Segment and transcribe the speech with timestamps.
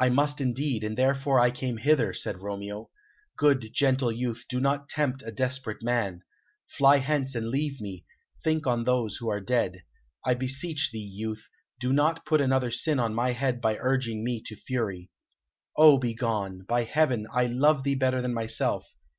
[0.00, 2.88] "I must indeed, and therefore came I hither," said Romeo.
[3.36, 6.22] "Good, gentle youth, do not tempt a desperate man.
[6.68, 8.06] Fly hence and leave me;
[8.42, 9.82] think on those who are dead.
[10.24, 14.40] I beseech thee, youth, do not put another sin on my head by urging me
[14.46, 15.10] to fury.
[15.76, 16.62] Oh, begone!
[16.66, 18.86] By heaven, I love thee better than myself.